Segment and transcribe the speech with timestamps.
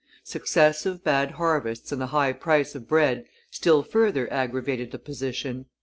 [0.23, 5.67] Successive bad harvests and the high price of bread still further aggravated the position.